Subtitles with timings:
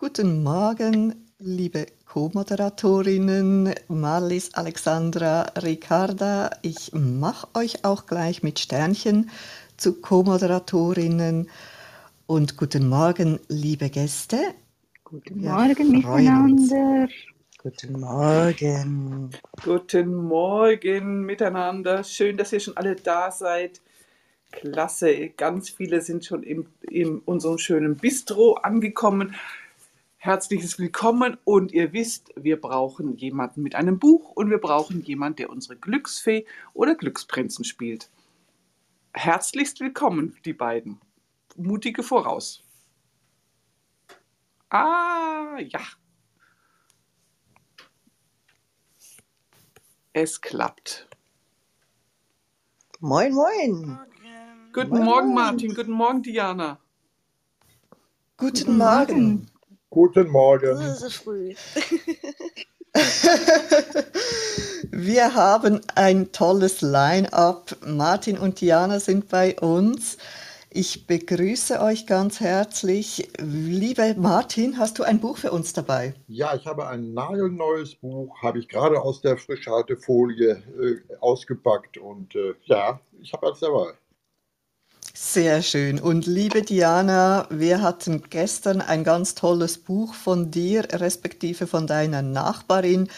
[0.00, 6.52] Guten Morgen, liebe Co-Moderatorinnen Marlies, Alexandra, Ricarda.
[6.62, 9.28] Ich mache euch auch gleich mit Sternchen
[9.76, 11.50] zu Co-Moderatorinnen.
[12.28, 14.38] Und guten Morgen, liebe Gäste.
[15.02, 17.02] Guten Wir Morgen miteinander.
[17.02, 17.12] Uns.
[17.60, 19.30] Guten Morgen.
[19.64, 22.04] Guten Morgen miteinander.
[22.04, 23.80] Schön, dass ihr schon alle da seid.
[24.52, 29.34] Klasse, ganz viele sind schon in, in unserem schönen Bistro angekommen
[30.18, 35.36] herzliches Willkommen und ihr wisst, wir brauchen jemanden mit einem Buch und wir brauchen jemanden,
[35.36, 38.10] der unsere Glücksfee oder Glücksprinzen spielt.
[39.12, 41.00] Herzlichst willkommen, die beiden.
[41.56, 42.64] Mutige voraus.
[44.70, 45.80] Ah, ja.
[50.12, 51.08] Es klappt.
[52.98, 53.98] Moin, moin.
[54.72, 55.04] Guten moin.
[55.04, 55.74] Morgen, Martin.
[55.74, 56.80] Guten Morgen, Diana.
[58.36, 59.48] Guten Morgen.
[59.90, 60.94] Guten Morgen.
[60.96, 61.54] So früh.
[64.90, 67.74] Wir haben ein tolles Line-up.
[67.86, 70.18] Martin und Diana sind bei uns.
[70.68, 73.30] Ich begrüße euch ganz herzlich.
[73.38, 76.14] Liebe Martin, hast du ein Buch für uns dabei?
[76.26, 82.34] Ja, ich habe ein nagelneues Buch, habe ich gerade aus der Frischhaltefolie äh, ausgepackt und
[82.34, 83.94] äh, ja, ich habe alles dabei.
[85.20, 85.98] Sehr schön.
[85.98, 92.22] Und liebe Diana, wir hatten gestern ein ganz tolles Buch von dir, respektive von deiner
[92.22, 93.08] Nachbarin.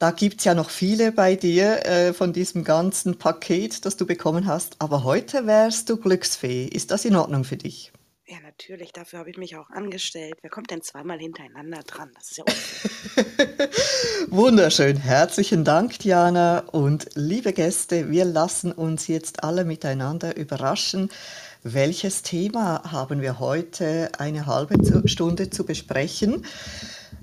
[0.00, 4.04] Da gibt es ja noch viele bei dir äh, von diesem ganzen Paket, das du
[4.04, 4.74] bekommen hast.
[4.80, 6.64] Aber heute wärst du Glücksfee.
[6.66, 7.92] Ist das in Ordnung für dich?
[8.28, 8.92] Ja, natürlich.
[8.92, 10.34] Dafür habe ich mich auch angestellt.
[10.40, 12.10] Wer kommt denn zweimal hintereinander dran?
[12.14, 12.44] Das ist ja
[14.30, 14.96] Wunderschön.
[14.96, 16.64] Herzlichen Dank, Diana.
[16.72, 21.08] Und liebe Gäste, wir lassen uns jetzt alle miteinander überraschen.
[21.62, 26.44] Welches Thema haben wir heute eine halbe Stunde zu besprechen?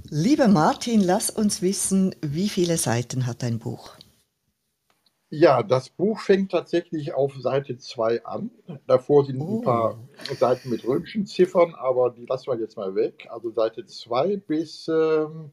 [0.10, 3.98] Lieber Martin, lass uns wissen, wie viele Seiten hat dein Buch?
[5.36, 8.52] Ja, das Buch fängt tatsächlich auf Seite 2 an.
[8.86, 9.58] Davor sind oh.
[9.58, 9.98] ein paar
[10.40, 13.28] Seiten mit Röntgenziffern, aber die lassen wir jetzt mal weg.
[13.32, 15.52] Also Seite 2 bis ähm,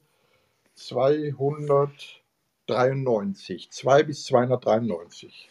[0.75, 3.71] 293.
[3.71, 5.49] 2 bis 293.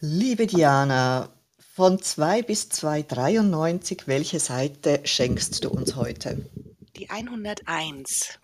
[0.00, 1.28] Liebe Diana,
[1.58, 6.50] von 2 bis 293, welche Seite schenkst du uns heute?
[6.96, 8.38] Die 101.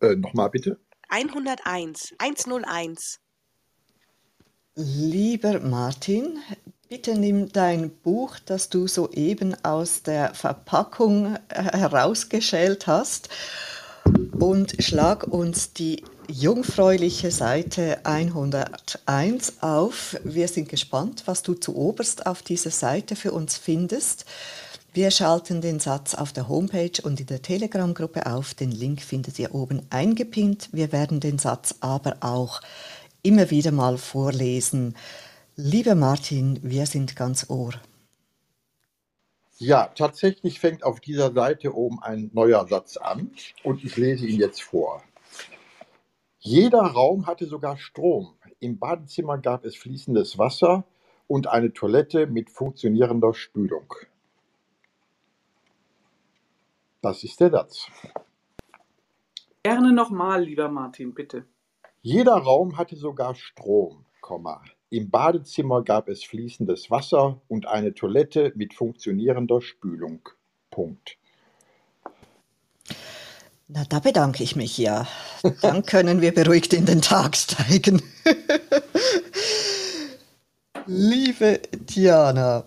[0.00, 0.78] Äh, Nochmal bitte.
[1.12, 3.18] 101, 101.
[4.76, 6.38] Lieber Martin,
[6.88, 13.28] bitte nimm dein Buch, das du soeben aus der Verpackung äh, herausgeschält hast,
[14.40, 20.16] und schlag uns die jungfräuliche Seite 101 auf.
[20.24, 24.24] Wir sind gespannt, was du zu oberst auf dieser Seite für uns findest.
[24.94, 28.52] Wir schalten den Satz auf der Homepage und in der Telegram-Gruppe auf.
[28.52, 30.68] Den Link findet ihr oben eingepinnt.
[30.72, 32.60] Wir werden den Satz aber auch
[33.22, 34.94] immer wieder mal vorlesen.
[35.56, 37.72] Lieber Martin, wir sind ganz ohr.
[39.56, 43.30] Ja, tatsächlich fängt auf dieser Seite oben ein neuer Satz an
[43.64, 45.02] und ich lese ihn jetzt vor.
[46.38, 48.34] Jeder Raum hatte sogar Strom.
[48.60, 50.84] Im Badezimmer gab es fließendes Wasser
[51.28, 53.86] und eine Toilette mit funktionierender Spülung.
[57.02, 57.88] Das ist der Satz.
[59.64, 61.44] Gerne nochmal, lieber Martin, bitte.
[62.00, 64.06] Jeder Raum hatte sogar Strom,
[64.88, 70.28] Im Badezimmer gab es fließendes Wasser und eine Toilette mit funktionierender Spülung.
[70.70, 71.18] Punkt.
[73.66, 75.08] Na, da bedanke ich mich ja.
[75.60, 78.00] Dann können wir beruhigt in den Tag steigen.
[80.86, 82.64] Liebe Diana,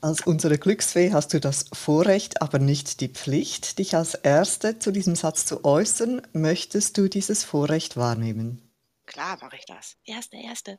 [0.00, 4.90] als unsere Glücksfee hast du das Vorrecht, aber nicht die Pflicht, dich als Erste zu
[4.90, 6.22] diesem Satz zu äußern.
[6.32, 8.62] Möchtest du dieses Vorrecht wahrnehmen?
[9.06, 9.96] Klar mache ich das.
[10.04, 10.78] Erste, erste.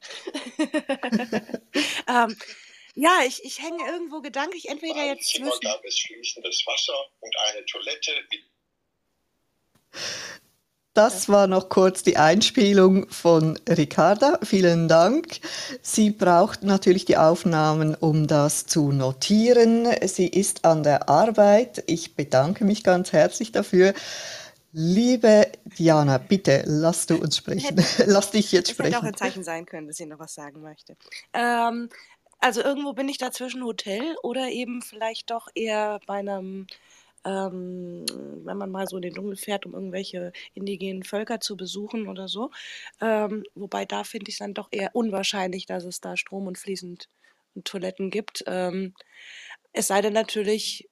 [2.07, 2.38] ähm,
[2.95, 5.60] ja, ich, ich hänge irgendwo gedanklich entweder jetzt zwischen...
[5.62, 8.12] gab es fließendes Wasser und eine Toilette
[11.00, 14.38] das war noch kurz die Einspielung von Ricarda.
[14.44, 15.40] Vielen Dank.
[15.81, 19.88] Sie braucht natürlich die Aufnahmen, um das zu notieren.
[20.06, 21.86] Sie ist an der Arbeit.
[21.88, 23.94] Ich bedanke mich ganz herzlich dafür.
[24.74, 25.48] Liebe
[25.78, 27.78] Diana, bitte lass du uns sprechen.
[27.78, 28.90] Hätte, lass dich jetzt sprechen.
[28.90, 30.98] Es hätte auch ein Zeichen sein können, dass sie noch was sagen möchte.
[31.31, 31.88] Ähm,
[32.42, 36.68] also irgendwo bin ich da zwischen Hotel oder eben vielleicht doch eher bei einem
[37.25, 38.06] ähm,
[38.45, 42.27] wenn man mal so in den Dschungel fährt, um irgendwelche indigenen Völker zu besuchen oder
[42.27, 42.51] so.
[43.01, 46.57] Ähm, wobei da finde ich es dann doch eher unwahrscheinlich, dass es da Strom und
[46.57, 47.10] fließend
[47.63, 48.44] Toiletten gibt.
[48.48, 48.94] Ähm,
[49.74, 50.89] es sei denn natürlich,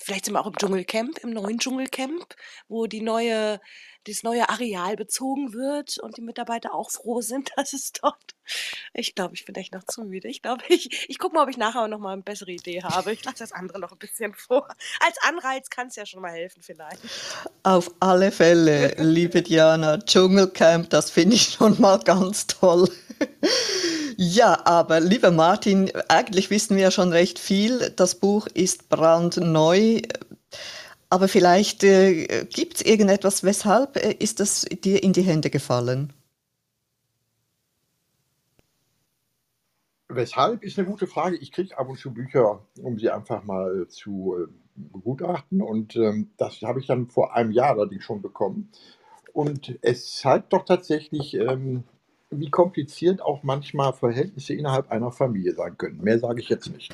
[0.00, 2.36] Vielleicht sind wir auch im Dschungelcamp, im neuen Dschungelcamp,
[2.68, 3.60] wo die neue,
[4.08, 8.34] das neue Areal bezogen wird und die Mitarbeiter auch froh sind, dass es dort.
[8.94, 10.28] Ich glaube, ich bin echt noch zu müde.
[10.28, 13.12] Ich glaube, ich, ich gucke mal, ob ich nachher noch mal eine bessere Idee habe.
[13.12, 14.68] Ich lasse das andere noch ein bisschen vor.
[15.00, 17.00] Als Anreiz kann es ja schon mal helfen, vielleicht.
[17.62, 22.90] Auf alle Fälle, liebe Diana, Dschungelcamp, das finde ich schon mal ganz toll.
[24.16, 27.90] Ja, aber lieber Martin, eigentlich wissen wir ja schon recht viel.
[27.90, 30.00] Das Buch ist brandneu.
[31.10, 36.12] Aber vielleicht äh, gibt es irgendetwas, weshalb äh, ist das dir in die Hände gefallen?
[40.10, 41.36] Weshalb ist eine gute Frage.
[41.36, 45.62] Ich kriege ab und zu Bücher, um sie einfach mal zu äh, begutachten.
[45.62, 48.70] Und ähm, das habe ich dann vor einem Jahr allerdings schon bekommen.
[49.32, 51.84] Und es zeigt doch tatsächlich, ähm,
[52.30, 56.02] wie kompliziert auch manchmal Verhältnisse innerhalb einer Familie sein können.
[56.02, 56.92] Mehr sage ich jetzt nicht.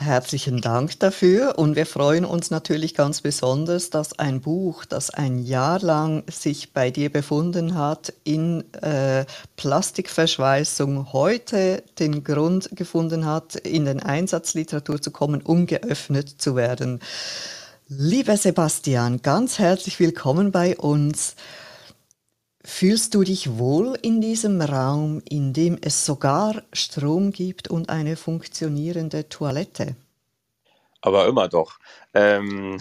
[0.00, 5.40] Herzlichen Dank dafür und wir freuen uns natürlich ganz besonders, dass ein Buch, das ein
[5.40, 9.24] Jahr lang sich bei dir befunden hat, in äh,
[9.56, 17.00] Plastikverschweißung heute den Grund gefunden hat, in den Einsatzliteratur zu kommen, um geöffnet zu werden.
[17.88, 21.34] Lieber Sebastian, ganz herzlich willkommen bei uns.
[22.64, 28.16] Fühlst du dich wohl in diesem Raum, in dem es sogar Strom gibt und eine
[28.16, 29.94] funktionierende Toilette?
[31.00, 31.78] Aber immer doch.
[32.14, 32.80] Ähm,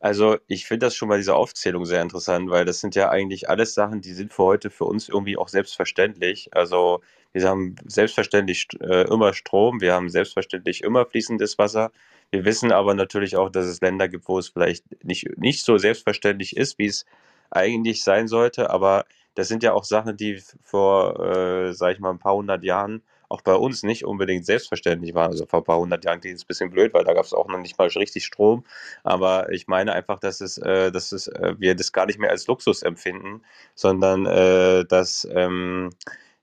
[0.00, 3.48] also ich finde das schon mal diese Aufzählung sehr interessant, weil das sind ja eigentlich
[3.48, 6.50] alles Sachen, die sind für heute für uns irgendwie auch selbstverständlich.
[6.54, 7.00] Also
[7.32, 11.90] wir haben selbstverständlich äh, immer Strom, wir haben selbstverständlich immer fließendes Wasser.
[12.30, 15.78] Wir wissen aber natürlich auch, dass es Länder gibt, wo es vielleicht nicht, nicht so
[15.78, 17.06] selbstverständlich ist, wie es
[17.50, 18.70] eigentlich sein sollte.
[18.70, 19.04] Aber
[19.34, 23.02] das sind ja auch Sachen, die vor, äh, sag ich mal, ein paar hundert Jahren
[23.28, 25.30] auch bei uns nicht unbedingt selbstverständlich waren.
[25.30, 27.34] Also vor ein paar hundert Jahren klingt es ein bisschen blöd, weil da gab es
[27.34, 28.64] auch noch nicht mal richtig Strom.
[29.04, 32.30] Aber ich meine einfach, dass es, äh, dass es, äh, wir das gar nicht mehr
[32.30, 33.42] als Luxus empfinden,
[33.74, 35.90] sondern äh, dass ähm,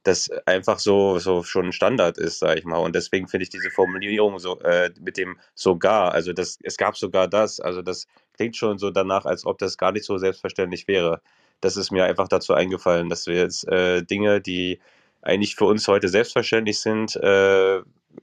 [0.05, 2.77] das einfach so, so schon Standard ist, sage ich mal.
[2.77, 6.95] Und deswegen finde ich diese Formulierung so äh, mit dem sogar, also das, es gab
[6.95, 10.87] sogar das, also das klingt schon so danach, als ob das gar nicht so selbstverständlich
[10.87, 11.21] wäre.
[11.59, 14.79] Das ist mir einfach dazu eingefallen, dass wir jetzt äh, Dinge, die
[15.23, 17.81] eigentlich für uns heute selbstverständlich sind, äh,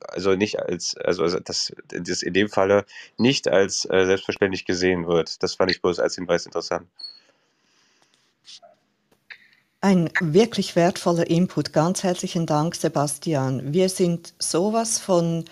[0.09, 2.85] also nicht als, also, also dass das in dem Falle
[3.19, 5.43] nicht als äh, selbstverständlich gesehen wird.
[5.43, 6.87] Das fand ich bloß als Hinweis interessant.
[9.85, 11.73] Ein wirklich wertvoller Input.
[11.73, 13.73] Ganz herzlichen Dank, Sebastian.
[13.73, 15.45] Wir sind sowas von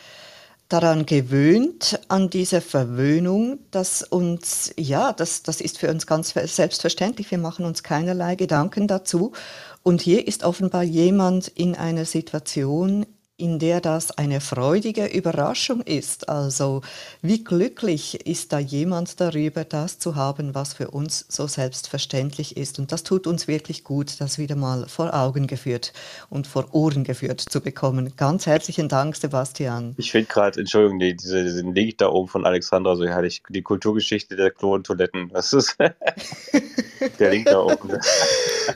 [0.69, 7.29] daran gewöhnt, an diese Verwöhnung, dass uns, ja, das, das ist für uns ganz selbstverständlich.
[7.32, 9.32] Wir machen uns keinerlei Gedanken dazu.
[9.82, 13.06] Und hier ist offenbar jemand in einer Situation,
[13.40, 16.28] in der das eine freudige Überraschung ist.
[16.28, 16.82] Also
[17.22, 22.78] wie glücklich ist da jemand darüber, das zu haben, was für uns so selbstverständlich ist.
[22.78, 25.92] Und das tut uns wirklich gut, das wieder mal vor Augen geführt
[26.28, 28.12] und vor Ohren geführt zu bekommen.
[28.16, 29.94] Ganz herzlichen Dank, Sebastian.
[29.96, 33.62] Ich finde gerade, Entschuldigung, die, diese, diesen Link da oben von Alexandra so herrlich, die
[33.62, 35.31] Kulturgeschichte der Klo und Toiletten.
[35.32, 35.76] Das ist
[37.19, 37.98] der Link da oben.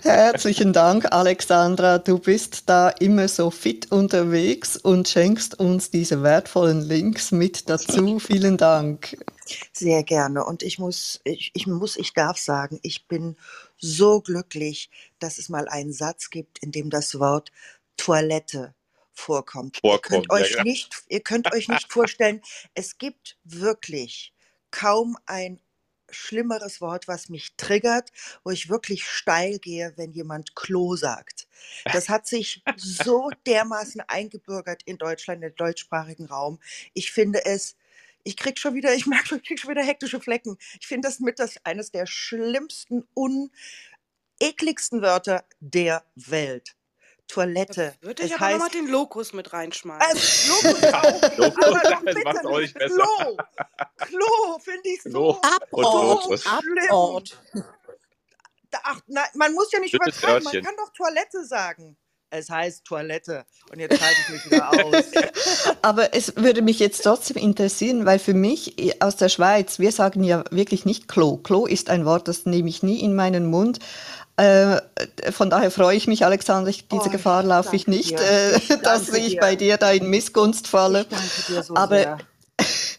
[0.02, 1.98] Herzlichen Dank, Alexandra.
[1.98, 7.68] Du bist da immer so fit unterwegs unterwegs und schenkst uns diese wertvollen Links mit
[7.68, 8.18] dazu.
[8.20, 9.16] Vielen Dank.
[9.72, 10.44] Sehr gerne.
[10.44, 13.36] Und ich muss, ich, ich muss, ich darf sagen, ich bin
[13.78, 17.50] so glücklich, dass es mal einen Satz gibt, in dem das Wort
[17.96, 18.74] Toilette
[19.12, 19.78] vorkommt.
[19.78, 22.40] vorkommt ihr, könnt euch ja, nicht, ihr könnt euch nicht vorstellen,
[22.74, 24.32] es gibt wirklich
[24.70, 25.60] kaum ein
[26.16, 28.10] schlimmeres Wort, was mich triggert,
[28.44, 31.46] wo ich wirklich steil gehe, wenn jemand Klo sagt.
[31.92, 36.60] Das hat sich so dermaßen eingebürgert in Deutschland, im deutschsprachigen Raum.
[36.92, 37.76] Ich finde es,
[38.22, 40.56] ich krieg schon wieder, ich merke, ich krieg schon wieder hektische Flecken.
[40.80, 46.76] Ich finde das mit das eines der schlimmsten, unekligsten Wörter der Welt.
[47.28, 47.94] Toilette.
[48.00, 50.02] Da würde ich es aber nochmal den Lokus mit reinschmeißen.
[50.02, 51.36] Also, Lokus auch.
[51.38, 52.94] Lokus, aber doch bitte das auch nicht besser.
[52.94, 53.36] Klo.
[53.96, 56.40] Klo finde ich so, Abort.
[56.40, 57.42] so Abort.
[58.82, 61.96] Ach, nein, man muss ja nicht übertreiben, man kann doch Toilette sagen.
[62.36, 63.44] Es heißt Toilette.
[63.70, 65.04] Und jetzt halte ich mich wieder aus.
[65.82, 70.24] Aber es würde mich jetzt trotzdem interessieren, weil für mich aus der Schweiz, wir sagen
[70.24, 71.36] ja wirklich nicht Klo.
[71.36, 73.78] Klo ist ein Wort, das nehme ich nie in meinen Mund.
[74.36, 74.80] Äh,
[75.30, 79.08] von daher freue ich mich, Alexander, diese oh, Gefahr laufe ich nicht, äh, ich dass
[79.10, 79.40] ich dir.
[79.40, 81.02] bei dir da in Missgunst falle.
[81.02, 82.18] Ich danke dir so Aber sehr.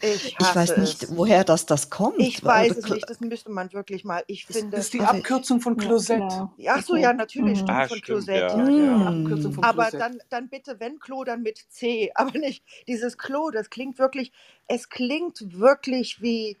[0.02, 1.16] Ich, ich, weiß nicht, es.
[1.16, 2.18] woher das, das kommt.
[2.18, 4.22] Ich weiß es nicht, das müsste man wirklich mal.
[4.26, 6.22] Ich finde, das ist die Abkürzung von Klosett.
[6.58, 7.70] Ja, Ach so, ja, natürlich, mhm.
[7.70, 8.52] ah, von Klosett.
[8.52, 8.68] Ja.
[8.68, 9.50] Ja, ja.
[9.62, 12.12] Aber dann, dann bitte, wenn Klo, dann mit C.
[12.14, 14.32] Aber nicht dieses Klo, das klingt wirklich,
[14.68, 16.58] es klingt wirklich wie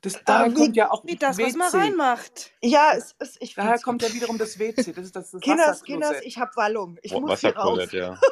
[0.00, 1.76] Das, daher kommt ja auch Wie das, was man WC.
[1.78, 2.52] reinmacht.
[2.62, 4.92] Ja, es, es, ich Daher find's- kommt ja wiederum das WC.
[4.92, 5.82] Das ist das, das Kinders.
[5.82, 6.98] Kinders, ich habe Wallung.
[7.02, 7.90] Ich muss hier raus.
[7.92, 8.18] Ja.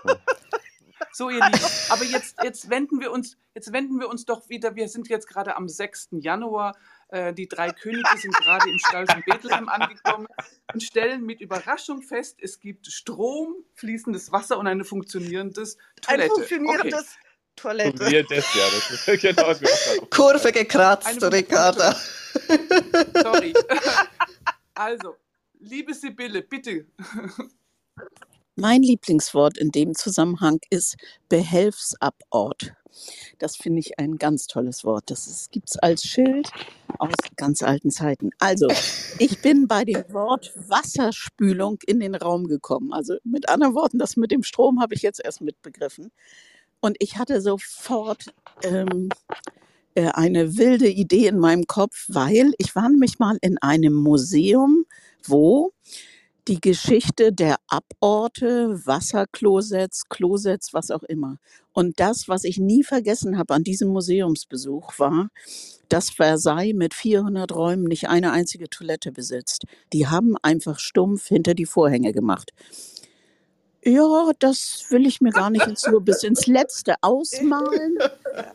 [1.12, 1.64] So, ihr Lieben.
[1.88, 4.76] Aber jetzt, jetzt, wenden wir uns, jetzt wenden wir uns doch wieder.
[4.76, 6.08] Wir sind jetzt gerade am 6.
[6.20, 6.76] Januar.
[7.08, 10.26] Äh, die drei Könige sind gerade im Stall von Bethlehem angekommen
[10.74, 16.34] und stellen mit Überraschung fest, es gibt Strom, fließendes Wasser und eine funktionierendes Ein Toilette.
[16.34, 17.16] funktionierendes
[17.56, 17.98] Toilette.
[17.98, 18.64] Probiert das, ja.
[18.70, 19.68] Das ist genau was wir
[20.10, 21.96] Kurve gekratzt, Ricarda.
[23.22, 23.54] Sorry.
[24.78, 25.16] Also,
[25.58, 26.84] liebe Sibylle, bitte.
[28.56, 30.96] Mein Lieblingswort in dem Zusammenhang ist
[31.30, 32.74] Behelfsabort.
[33.38, 35.10] Das finde ich ein ganz tolles Wort.
[35.10, 36.50] Das gibt es als Schild
[36.98, 38.30] aus ganz alten Zeiten.
[38.38, 38.68] Also,
[39.18, 42.92] ich bin bei dem Wort Wasserspülung in den Raum gekommen.
[42.92, 46.12] Also mit anderen Worten, das mit dem Strom habe ich jetzt erst mitbegriffen.
[46.80, 48.26] Und ich hatte sofort
[48.62, 49.08] ähm,
[49.94, 54.84] äh, eine wilde Idee in meinem Kopf, weil ich war nämlich mal in einem Museum,
[55.26, 55.72] wo
[56.48, 61.38] die Geschichte der Aborte, Wasserklosets, Klosets, was auch immer.
[61.72, 65.28] Und das, was ich nie vergessen habe an diesem Museumsbesuch, war,
[65.88, 69.64] dass Versailles mit 400 Räumen nicht eine einzige Toilette besitzt.
[69.92, 72.52] Die haben einfach stumpf hinter die Vorhänge gemacht.
[73.86, 77.98] Ja, das will ich mir gar nicht jetzt so bis ins Letzte ausmalen.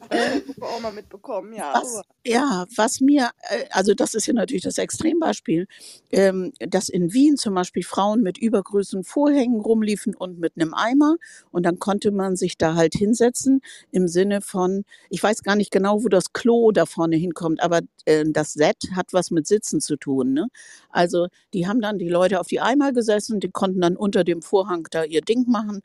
[0.09, 1.73] Äh, auch mal mitbekommen, ja.
[1.73, 5.67] Was, ja, was mir, äh, also das ist ja natürlich das Extrembeispiel,
[6.11, 11.15] ähm, dass in Wien zum Beispiel Frauen mit übergroßen Vorhängen rumliefen und mit einem Eimer
[11.49, 13.61] und dann konnte man sich da halt hinsetzen
[13.91, 17.79] im Sinne von, ich weiß gar nicht genau, wo das Klo da vorne hinkommt, aber
[18.05, 20.33] äh, das Set hat was mit Sitzen zu tun.
[20.33, 20.47] Ne?
[20.89, 24.41] Also die haben dann die Leute auf die Eimer gesessen, die konnten dann unter dem
[24.41, 25.81] Vorhang da ihr Ding machen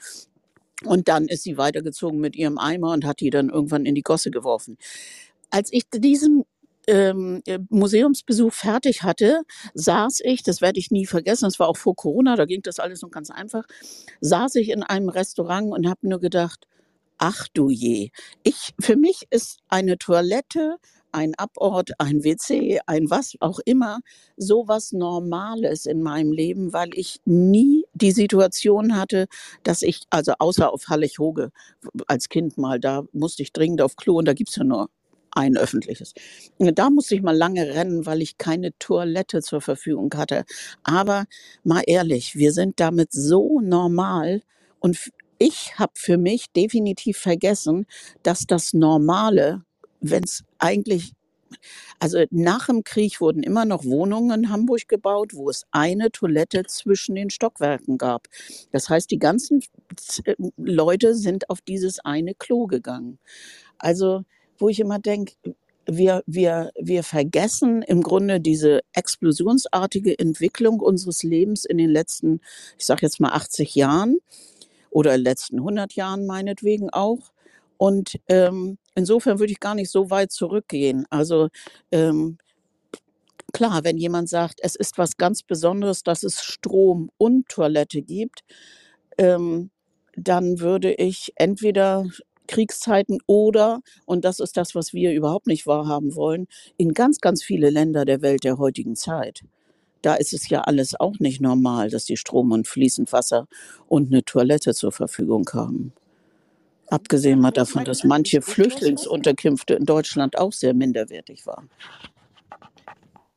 [0.85, 4.03] und dann ist sie weitergezogen mit ihrem Eimer und hat die dann irgendwann in die
[4.03, 4.77] Gosse geworfen.
[5.51, 6.45] Als ich diesen
[6.87, 9.43] ähm, äh, Museumsbesuch fertig hatte,
[9.75, 12.79] saß ich, das werde ich nie vergessen, das war auch vor Corona, da ging das
[12.79, 13.65] alles noch ganz einfach,
[14.21, 16.67] saß ich in einem Restaurant und habe nur gedacht,
[17.19, 18.11] ach du je,
[18.43, 20.77] ich, für mich ist eine Toilette,
[21.13, 24.01] ein Abort, ein WC, ein was auch immer,
[24.37, 29.27] sowas Normales in meinem Leben, weil ich nie die Situation hatte,
[29.63, 31.51] dass ich, also außer auf Hallig-Hoge
[32.07, 34.89] als Kind mal, da musste ich dringend auf Klo und da gibt's ja nur
[35.31, 36.15] ein öffentliches.
[36.59, 40.45] Da musste ich mal lange rennen, weil ich keine Toilette zur Verfügung hatte.
[40.83, 41.27] Aber
[41.63, 44.43] mal ehrlich, wir sind damit so normal
[44.81, 44.99] und
[45.39, 47.87] ich habe für mich definitiv vergessen,
[48.23, 49.63] dass das Normale,
[50.01, 51.13] wenn es eigentlich
[51.99, 56.65] also nach dem Krieg wurden immer noch Wohnungen in Hamburg gebaut, wo es eine Toilette
[56.65, 58.29] zwischen den Stockwerken gab.
[58.73, 59.63] Das heißt, die ganzen
[60.25, 63.19] äh, Leute sind auf dieses eine Klo gegangen.
[63.79, 64.25] Also,
[64.59, 65.35] wo ich immer denke,
[65.87, 72.41] wir, wir, wir vergessen im Grunde diese explosionsartige Entwicklung unseres Lebens in den letzten,
[72.77, 74.19] ich sage jetzt mal 80 Jahren
[74.91, 77.33] oder letzten 100 Jahren meinetwegen auch.
[77.77, 81.07] Und ähm, insofern würde ich gar nicht so weit zurückgehen.
[81.11, 81.49] Also
[81.93, 82.39] ähm,
[83.53, 88.41] klar, wenn jemand sagt, es ist was ganz Besonderes, dass es Strom und Toilette gibt,
[89.19, 89.71] ähm,
[90.17, 92.07] dann würde ich entweder
[92.49, 97.43] Kriegszeiten oder, und das ist das, was wir überhaupt nicht wahrhaben wollen, in ganz, ganz
[97.43, 99.43] viele Länder der Welt der heutigen Zeit.
[100.03, 103.49] Da ist es ja alles auch nicht normal, dass die Strom und fließend Wasser
[103.89, 105.93] und eine Toilette zur Verfügung haben.
[106.89, 111.71] Abgesehen mal davon, dass manche Flüchtlingsunterkünfte in Deutschland auch sehr minderwertig waren.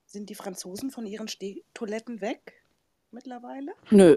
[0.05, 2.63] Sind die Franzosen von ihren Stehtoiletten weg
[3.11, 3.73] mittlerweile?
[3.91, 4.15] Nö,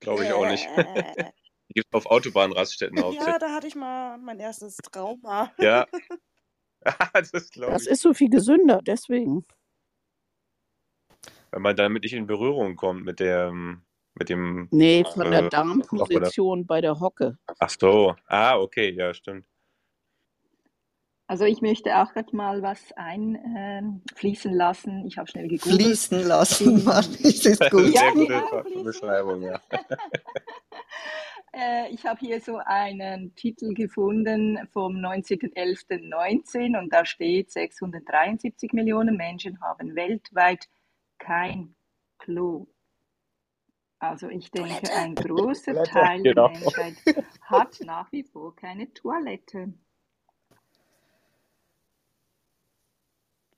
[0.00, 0.66] Glaube ich auch nicht.
[1.68, 3.36] Die gibt es auf Autobahnraststätten ja, hauptsächlich.
[3.38, 5.52] da hatte ich mal mein erstes Trauma.
[5.58, 5.86] Ja,
[7.12, 7.88] das glaube das ich.
[7.90, 9.44] ist so viel gesünder, deswegen.
[11.52, 13.52] Wenn man damit nicht in Berührung kommt mit der,
[14.20, 17.36] mit dem, Nee, von der Äh, Darmposition bei der Hocke.
[17.58, 19.44] ach so, ah, okay, ja, stimmt.
[21.26, 25.06] Also ich möchte auch gerade mal was einfließen lassen.
[25.06, 25.80] Ich habe schnell gegoogelt.
[25.80, 27.94] Fließen lassen, Marlies, ist gut.
[27.94, 28.84] Ja, Sehr gute genau, fließen.
[28.84, 29.60] Beschreibung, ja.
[31.52, 39.16] Äh, ich habe hier so einen Titel gefunden vom 19.11.19 und da steht, 673 Millionen
[39.16, 40.68] Menschen haben weltweit
[41.18, 41.74] kein
[42.18, 42.68] Klo.
[44.00, 44.92] Also ich denke, Toilette.
[44.94, 46.48] ein großer Toilette, Teil der genau.
[46.48, 46.94] Menschheit
[47.42, 49.74] hat nach wie vor keine Toilette.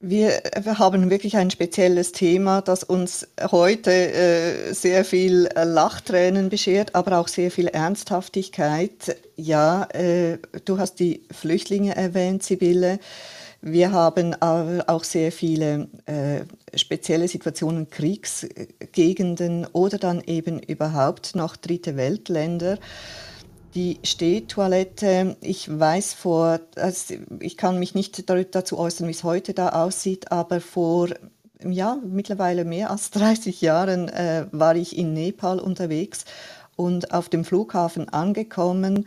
[0.05, 6.49] Wir, wir haben wirklich ein spezielles Thema, das uns heute äh, sehr viel äh, Lachtränen
[6.49, 9.17] beschert, aber auch sehr viel Ernsthaftigkeit.
[9.37, 12.99] Ja, äh, du hast die Flüchtlinge erwähnt, Sibylle.
[13.64, 16.40] Wir haben auch sehr viele äh,
[16.76, 22.78] spezielle Situationen, Kriegsgegenden oder dann eben überhaupt noch dritte Weltländer.
[23.76, 29.54] Die Stehtoilette, ich weiß vor, also ich kann mich nicht dazu äußern, wie es heute
[29.54, 31.11] da aussieht, aber vor
[31.64, 36.25] ja, mittlerweile mehr als 30 Jahren äh, war ich in Nepal unterwegs
[36.75, 39.07] und auf dem Flughafen angekommen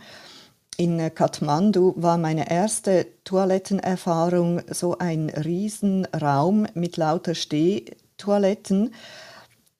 [0.77, 8.93] in Kathmandu war meine erste Toilettenerfahrung so ein Riesenraum mit lauter Stehtoiletten.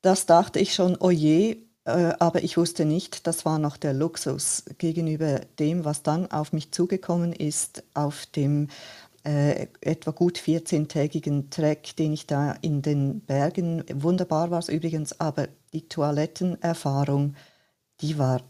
[0.02, 3.94] Das dachte ich schon, oh je, äh, aber ich wusste nicht, das war noch der
[3.94, 8.68] Luxus gegenüber dem, was dann auf mich zugekommen ist, auf dem
[9.25, 15.20] äh, etwa gut 14-tägigen Trek, den ich da in den Bergen, wunderbar war es übrigens,
[15.20, 17.36] aber die Toilettenerfahrung,
[18.02, 18.42] die war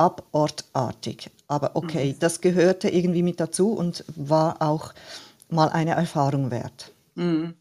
[0.00, 1.30] abortartig.
[1.46, 2.18] Aber okay, mhm.
[2.20, 4.94] das gehörte irgendwie mit dazu und war auch
[5.50, 6.92] mal eine Erfahrung wert.
[7.14, 7.54] Mhm.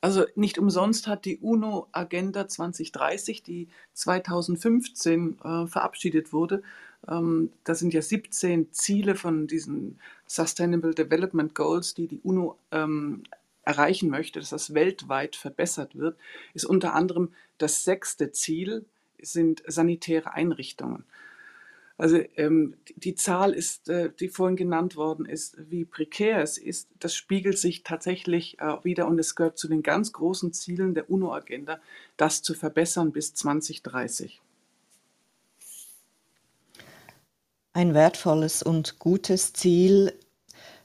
[0.00, 6.62] Also nicht umsonst hat die UNO Agenda 2030, die 2015 äh, verabschiedet wurde,
[7.06, 13.22] ähm, das sind ja 17 Ziele von diesen Sustainable Development Goals, die die UNO ähm,
[13.62, 16.18] erreichen möchte, dass das weltweit verbessert wird,
[16.54, 18.86] ist unter anderem das sechste Ziel,
[19.20, 21.04] sind sanitäre Einrichtungen.
[21.98, 26.88] Also ähm, die Zahl ist, äh, die vorhin genannt worden ist, wie prekär es ist,
[27.00, 31.10] das spiegelt sich tatsächlich äh, wieder und es gehört zu den ganz großen Zielen der
[31.10, 31.80] UNO-Agenda,
[32.16, 34.40] das zu verbessern bis 2030.
[37.72, 40.12] Ein wertvolles und gutes Ziel.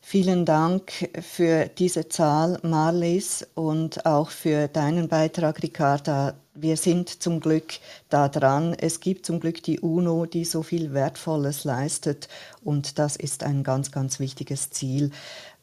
[0.01, 0.91] Vielen Dank
[1.21, 7.73] für diese Zahl, Marlies, und auch für deinen Beitrag, Ricarda wir sind zum Glück
[8.09, 8.73] da dran.
[8.73, 12.27] Es gibt zum Glück die UNO, die so viel Wertvolles leistet
[12.63, 15.11] und das ist ein ganz, ganz wichtiges Ziel,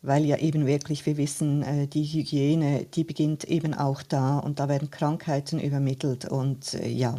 [0.03, 4.59] weil ja eben wirklich, wir wissen, äh, die Hygiene, die beginnt eben auch da und
[4.59, 7.15] da werden Krankheiten übermittelt und äh, ja,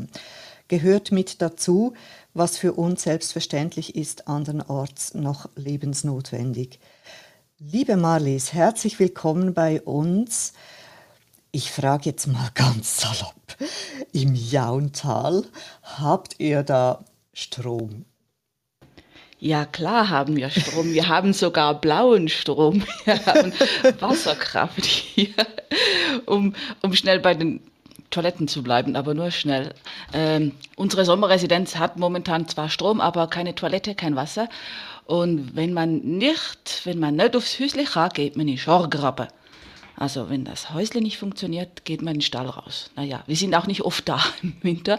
[0.67, 1.93] gehört mit dazu,
[2.33, 6.79] was für uns selbstverständlich ist, andernorts noch lebensnotwendig.
[7.59, 10.53] Liebe Marlies, herzlich willkommen bei uns.
[11.53, 13.35] Ich frage jetzt mal ganz salopp.
[14.13, 15.45] Im Jauntal
[15.83, 18.05] habt ihr da Strom?
[19.39, 20.93] Ja, klar haben wir Strom.
[20.93, 22.83] Wir haben sogar blauen Strom.
[23.05, 23.51] Wir haben
[23.99, 25.33] Wasserkraft hier,
[26.27, 27.59] um, um schnell bei den
[28.11, 29.73] Toiletten zu bleiben, aber nur schnell.
[30.13, 34.47] Ähm, unsere Sommerresidenz hat momentan zwar Strom, aber keine Toilette, kein Wasser.
[35.05, 39.27] Und wenn man nicht, wenn man nicht aufs Häusle kann, geht man in Schorgraben.
[40.01, 42.89] Also wenn das Häusle nicht funktioniert, geht man in den Stall raus.
[42.95, 44.97] Naja, wir sind auch nicht oft da im Winter.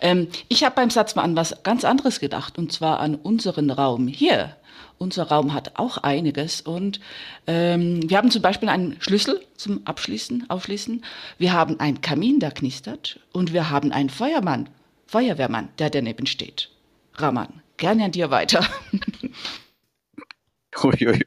[0.00, 3.70] Ähm, ich habe beim Satz mal an was ganz anderes gedacht, und zwar an unseren
[3.70, 4.56] Raum hier.
[4.98, 6.98] Unser Raum hat auch einiges und
[7.46, 11.04] ähm, wir haben zum Beispiel einen Schlüssel zum Abschließen, Aufschließen.
[11.38, 14.68] Wir haben einen Kamin, der knistert und wir haben einen Feuermann,
[15.06, 16.68] Feuerwehrmann, der daneben steht.
[17.14, 18.66] Raman, gerne an dir weiter.
[20.82, 21.22] Uiuiui.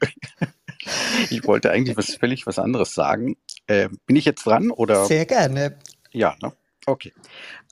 [1.30, 3.36] Ich wollte eigentlich was völlig was anderes sagen.
[3.66, 5.04] Äh, bin ich jetzt dran oder?
[5.06, 5.78] Sehr gerne.
[6.12, 6.52] Ja, ne?
[6.86, 7.12] okay.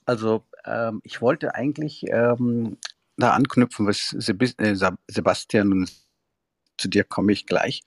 [0.07, 2.77] Also ähm, ich wollte eigentlich ähm,
[3.17, 5.93] da anknüpfen, was äh, Sebastian und
[6.77, 7.83] zu dir komme ich gleich.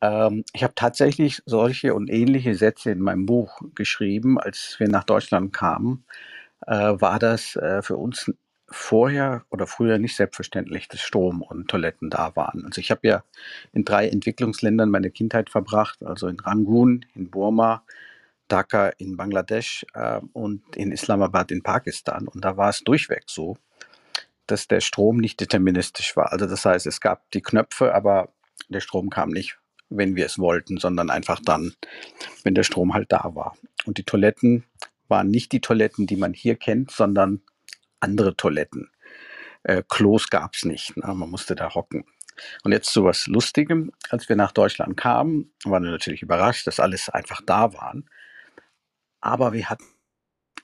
[0.00, 5.04] Ähm, ich habe tatsächlich solche und ähnliche Sätze in meinem Buch geschrieben, als wir nach
[5.04, 6.04] Deutschland kamen.
[6.66, 8.32] Äh, war das äh, für uns
[8.68, 12.64] vorher oder früher nicht selbstverständlich, dass Strom und Toiletten da waren.
[12.64, 13.24] Also ich habe ja
[13.72, 17.84] in drei Entwicklungsländern meine Kindheit verbracht, also in Rangoon, in Burma,
[18.48, 22.28] Dhaka in Bangladesch äh, und in Islamabad in Pakistan.
[22.28, 23.56] Und da war es durchweg so,
[24.46, 26.32] dass der Strom nicht deterministisch war.
[26.32, 28.32] Also das heißt, es gab die Knöpfe, aber
[28.68, 31.74] der Strom kam nicht, wenn wir es wollten, sondern einfach dann,
[32.42, 33.56] wenn der Strom halt da war.
[33.84, 34.64] Und die Toiletten
[35.08, 37.42] waren nicht die Toiletten, die man hier kennt, sondern
[38.00, 38.90] andere Toiletten.
[39.62, 40.96] Äh, Klos gab es nicht.
[40.96, 41.12] Ne?
[41.14, 42.04] Man musste da hocken.
[42.64, 43.92] Und jetzt zu was Lustigem.
[44.10, 48.08] Als wir nach Deutschland kamen, waren wir natürlich überrascht, dass alles einfach da waren.
[49.20, 49.86] Aber wir hatten,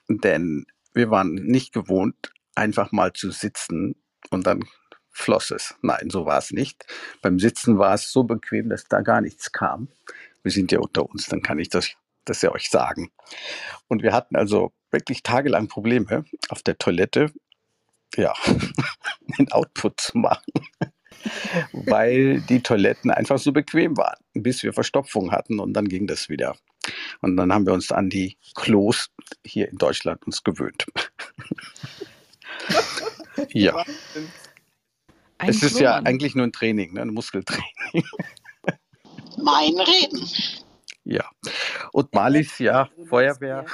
[0.07, 3.95] denn wir waren nicht gewohnt, einfach mal zu sitzen
[4.29, 4.63] und dann
[5.09, 5.75] floss es.
[5.81, 6.85] Nein, so war es nicht.
[7.21, 9.89] Beim Sitzen war es so bequem, dass da gar nichts kam.
[10.43, 11.91] Wir sind ja unter uns, dann kann ich das,
[12.25, 13.11] das ja euch sagen.
[13.87, 17.31] Und wir hatten also wirklich tagelang Probleme auf der Toilette,
[18.15, 18.33] ja,
[19.37, 20.53] den Output zu machen,
[21.73, 26.29] weil die Toiletten einfach so bequem waren, bis wir Verstopfung hatten und dann ging das
[26.29, 26.55] wieder.
[27.21, 29.09] Und dann haben wir uns an die Klos
[29.45, 30.85] hier in Deutschland uns gewöhnt.
[33.49, 33.83] ja.
[35.37, 37.01] Ein es ist ja eigentlich nur ein Training, ne?
[37.01, 38.05] ein Muskeltraining.
[39.37, 40.27] mein Reden.
[41.05, 41.29] Ja,
[41.91, 43.65] und Malis, ja, Feuerwehr.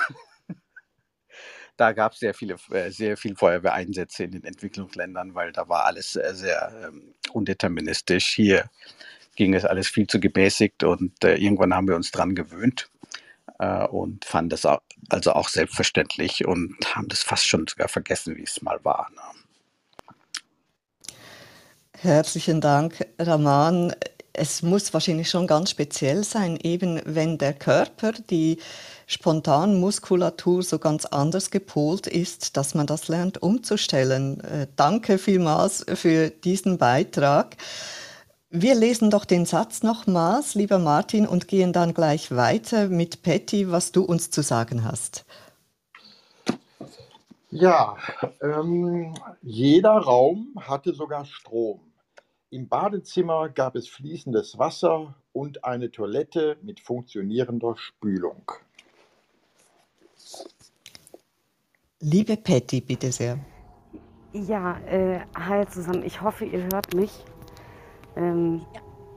[1.80, 5.86] Da gab es sehr viele, äh, sehr viel Feuerwehreinsätze in den Entwicklungsländern, weil da war
[5.86, 8.34] alles sehr, sehr ähm, undeterministisch.
[8.36, 8.70] Hier
[9.36, 12.90] ging es alles viel zu gemäßigt und äh, irgendwann haben wir uns dran gewöhnt
[13.60, 18.36] äh, und fanden das auch, also auch selbstverständlich und haben das fast schon sogar vergessen,
[18.36, 19.10] wie es mal war.
[19.16, 19.22] Ne?
[22.02, 23.94] Herzlichen Dank, Raman.
[24.40, 28.58] Es muss wahrscheinlich schon ganz speziell sein, eben wenn der Körper, die
[29.06, 34.40] Spontanmuskulatur so ganz anders gepolt ist, dass man das lernt umzustellen.
[34.42, 37.58] Äh, danke vielmals für diesen Beitrag.
[38.50, 43.70] Wir lesen doch den Satz nochmals, lieber Martin, und gehen dann gleich weiter mit Patty,
[43.72, 45.26] was du uns zu sagen hast.
[47.52, 47.98] Ja,
[48.42, 51.89] ähm, jeder Raum hatte sogar Strom.
[52.52, 58.52] Im Badezimmer gab es fließendes Wasser und eine Toilette mit funktionierender Spülung.
[62.00, 63.38] Liebe Patty, bitte sehr.
[64.34, 66.04] Ja, äh, hi zusammen.
[66.04, 67.24] Ich hoffe, ihr hört mich.
[68.16, 68.66] Ähm,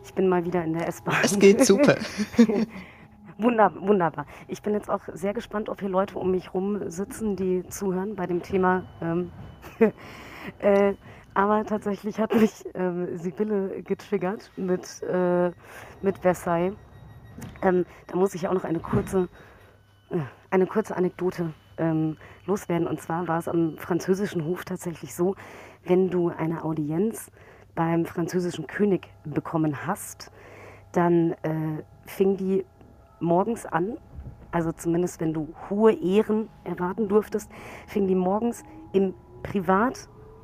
[0.05, 1.17] ich bin mal wieder in der S-Bahn.
[1.23, 1.97] Es geht super.
[3.39, 4.27] Wunder, wunderbar.
[4.47, 8.15] Ich bin jetzt auch sehr gespannt, ob hier Leute um mich rum sitzen, die zuhören
[8.15, 8.85] bei dem Thema.
[9.01, 9.33] Ähm,
[10.59, 10.95] äh,
[11.35, 15.51] aber tatsächlich hat mich ähm, Sibylle getriggert mit, äh,
[16.03, 16.75] mit Versailles.
[17.63, 19.29] Ähm, da muss ich auch noch eine kurze,
[20.11, 20.19] äh,
[20.51, 22.17] eine kurze Anekdote ähm,
[22.47, 22.87] loswerden.
[22.87, 25.35] Und zwar war es am französischen Hof tatsächlich so,
[25.85, 27.31] wenn du eine Audienz
[27.75, 30.31] beim französischen König bekommen hast,
[30.93, 32.65] dann äh, fing die
[33.21, 33.97] morgens an,
[34.51, 37.51] also zumindest wenn du hohe Ehren erwarten durftest,
[37.87, 39.15] fing die morgens im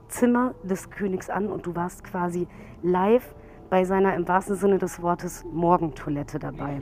[0.08, 2.48] Privatzimmer des Königs an und du warst quasi
[2.82, 3.34] live
[3.68, 6.80] bei seiner im wahrsten Sinne des Wortes Morgentoilette dabei.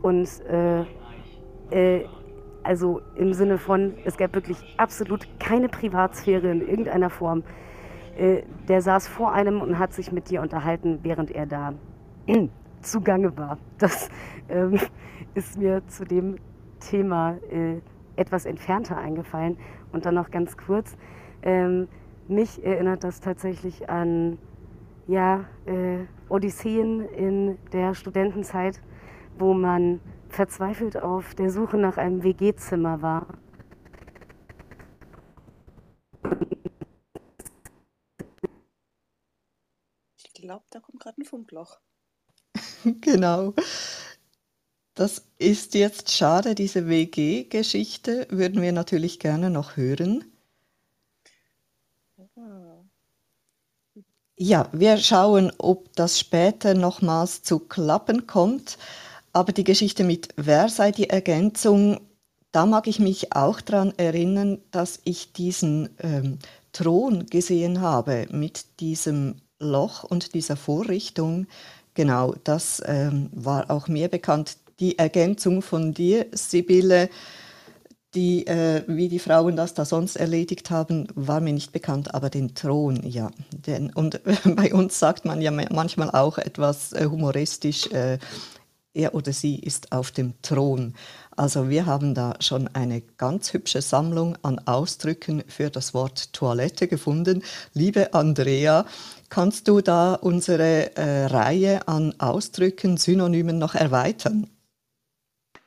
[0.00, 0.82] Und äh,
[1.70, 2.06] äh,
[2.62, 7.42] also im Sinne von, es gab wirklich absolut keine Privatsphäre in irgendeiner Form.
[8.16, 11.74] Äh, der saß vor einem und hat sich mit dir unterhalten, während er da
[12.80, 13.58] zugange war.
[13.78, 14.08] Das
[14.48, 14.78] ähm,
[15.34, 16.36] ist mir zu dem
[16.78, 17.80] Thema äh,
[18.14, 19.56] etwas entfernter eingefallen.
[19.92, 20.96] Und dann noch ganz kurz,
[21.42, 21.88] ähm,
[22.28, 24.38] mich erinnert das tatsächlich an
[25.06, 28.80] ja, äh, Odysseen in der Studentenzeit,
[29.38, 33.26] wo man verzweifelt auf der Suche nach einem WG-Zimmer war
[40.46, 41.80] glaube, da kommt gerade ein Funkloch.
[43.00, 43.52] genau.
[44.94, 50.24] Das ist jetzt schade, diese WG-Geschichte würden wir natürlich gerne noch hören.
[54.38, 58.76] Ja, wir schauen, ob das später nochmals zu klappen kommt.
[59.32, 62.00] Aber die Geschichte mit Wer sei die Ergänzung,
[62.52, 66.38] da mag ich mich auch daran erinnern, dass ich diesen ähm,
[66.72, 71.46] Thron gesehen habe mit diesem Loch und dieser Vorrichtung,
[71.94, 74.58] genau, das ähm, war auch mir bekannt.
[74.80, 77.08] Die Ergänzung von dir, Sibylle,
[78.16, 82.30] die, äh, wie die Frauen das da sonst erledigt haben, war mir nicht bekannt, aber
[82.30, 83.30] den Thron, ja.
[83.52, 84.20] Den, und
[84.56, 88.18] bei uns sagt man ja manchmal auch etwas äh, humoristisch, äh,
[88.94, 90.94] er oder sie ist auf dem Thron.
[91.36, 96.88] Also wir haben da schon eine ganz hübsche Sammlung an Ausdrücken für das Wort Toilette
[96.88, 97.42] gefunden.
[97.74, 98.86] Liebe Andrea,
[99.28, 104.48] kannst du da unsere äh, Reihe an Ausdrücken, Synonymen noch erweitern?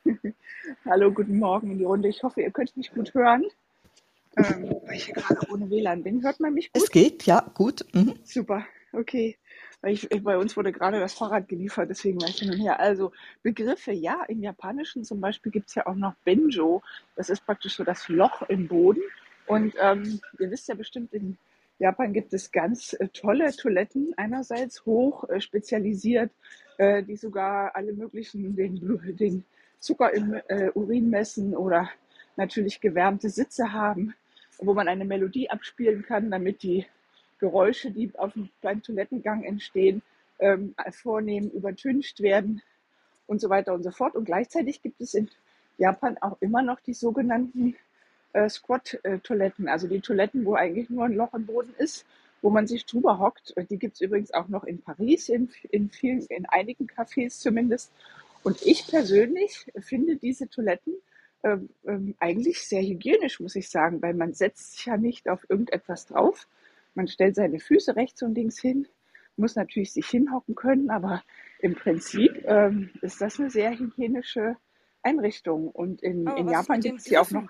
[0.90, 2.10] Hallo, guten Morgen in die Runde.
[2.10, 3.46] Ich hoffe, ihr könnt mich gut hören,
[4.38, 6.24] ähm, weil ich hier gerade ohne WLAN bin.
[6.24, 6.82] Hört man mich gut?
[6.82, 7.86] Es geht, ja, gut.
[7.94, 8.16] Mhm.
[8.24, 9.38] Super, okay.
[9.84, 12.80] Ich, bei uns wurde gerade das Fahrrad geliefert, deswegen war ich hin und her.
[12.80, 13.12] Also
[13.44, 16.82] Begriffe, ja, im Japanischen zum Beispiel gibt es ja auch noch Benjo.
[17.16, 19.04] Das ist praktisch so das Loch im Boden.
[19.46, 21.38] Und ähm, ihr wisst ja bestimmt, in
[21.78, 26.32] Japan gibt es ganz äh, tolle Toiletten, einerseits hoch äh, spezialisiert,
[26.80, 29.46] äh, die sogar alle möglichen, den, den
[29.80, 31.90] Zucker im äh, Urin messen oder
[32.36, 34.14] natürlich gewärmte Sitze haben,
[34.58, 36.86] wo man eine Melodie abspielen kann, damit die
[37.40, 40.02] Geräusche, die auf dem kleinen Toilettengang entstehen,
[40.40, 42.62] ähm, vornehm übertüncht werden
[43.28, 44.16] und so weiter und so fort.
[44.16, 45.30] Und gleichzeitig gibt es in
[45.78, 47.76] Japan auch immer noch die sogenannten
[48.34, 52.06] äh, Squat-Toiletten, also die Toiletten, wo eigentlich nur ein Loch im Boden ist,
[52.42, 53.54] wo man sich drüber hockt.
[53.70, 57.92] Die gibt es übrigens auch noch in Paris, in, in, vielen, in einigen Cafés zumindest.
[58.44, 60.94] Und ich persönlich finde diese Toiletten
[61.44, 65.46] ähm, ähm, eigentlich sehr hygienisch, muss ich sagen, weil man setzt sich ja nicht auf
[65.50, 66.48] irgendetwas drauf,
[66.96, 68.88] man stellt seine Füße rechts und links hin,
[69.38, 71.24] muss natürlich sich hinhocken können, aber
[71.60, 74.58] im Prinzip ähm, ist das eine sehr hygienische
[75.02, 75.70] Einrichtung.
[75.70, 77.48] Und in, Aber in Japan gibt es ja auch noch.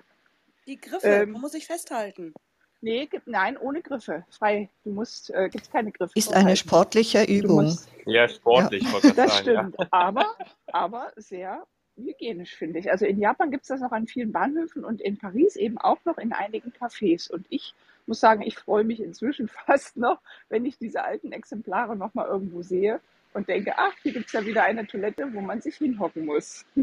[0.66, 2.32] Die Griffe, Ähm, muss sich festhalten.
[2.80, 4.24] Nee, gibt, nein, ohne Griffe.
[4.30, 4.68] Frei.
[4.84, 6.12] Du musst, äh, gibt es keine Griffe.
[6.14, 7.64] Ist eine sportliche Übung.
[7.64, 9.28] musst, Ja, sportlich, ich das sagen, ja.
[9.30, 10.26] stimmt, aber,
[10.66, 11.66] aber sehr
[11.96, 12.90] hygienisch, finde ich.
[12.90, 15.98] Also in Japan gibt es das noch an vielen Bahnhöfen und in Paris eben auch
[16.04, 17.30] noch in einigen Cafés.
[17.30, 17.74] Und ich
[18.06, 22.26] muss sagen, ich freue mich inzwischen fast noch, wenn ich diese alten Exemplare noch mal
[22.26, 23.00] irgendwo sehe
[23.32, 26.64] und denke, ach, hier gibt es ja wieder eine Toilette, wo man sich hinhocken muss.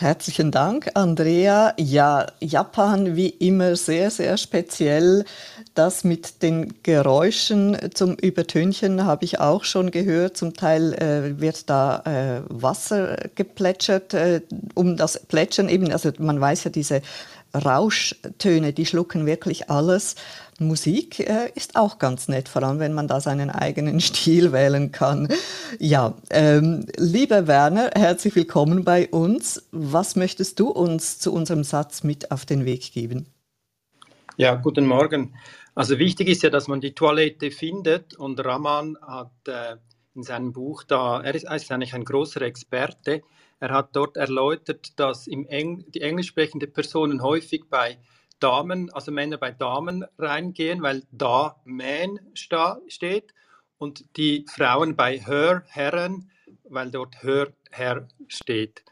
[0.00, 1.74] Herzlichen Dank, Andrea.
[1.76, 5.24] Ja, Japan wie immer sehr, sehr speziell.
[5.74, 10.36] Das mit den Geräuschen zum Übertünchen habe ich auch schon gehört.
[10.36, 14.42] Zum Teil äh, wird da äh, Wasser geplätschert, äh,
[14.76, 15.90] um das Plätschern eben.
[15.90, 17.02] Also man weiß ja, diese
[17.54, 20.16] Rauschtöne, die schlucken wirklich alles.
[20.58, 24.92] Musik äh, ist auch ganz nett, vor allem wenn man da seinen eigenen Stil wählen
[24.92, 25.28] kann.
[25.78, 29.68] Ja, ähm, lieber Werner, herzlich willkommen bei uns.
[29.70, 33.26] Was möchtest du uns zu unserem Satz mit auf den Weg geben?
[34.36, 35.34] Ja, guten Morgen.
[35.74, 39.76] Also wichtig ist ja, dass man die Toilette findet und Raman hat äh,
[40.18, 43.22] in seinem Buch da, er ist, eigentlich ein großer Experte,
[43.60, 47.98] er hat dort erläutert, dass Eng, die englisch sprechende Personen häufig bei
[48.40, 53.32] Damen, also Männer bei Damen reingehen, weil da man sta, steht
[53.78, 56.30] und die Frauen bei her, Herren,
[56.64, 58.84] weil dort her, Herr steht.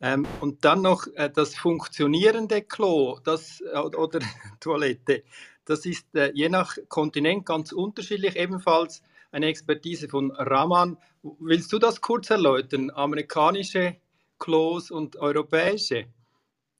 [0.00, 4.20] Ähm, und dann noch äh, das funktionierende Klo das, äh, oder
[4.60, 5.22] Toilette.
[5.66, 8.36] Das ist äh, je nach Kontinent ganz unterschiedlich.
[8.36, 10.96] Ebenfalls eine Expertise von Raman.
[11.40, 12.90] Willst du das kurz erläutern?
[12.94, 13.96] Amerikanische
[14.38, 16.06] Klos und europäische?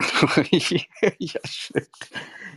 [1.19, 1.41] ja.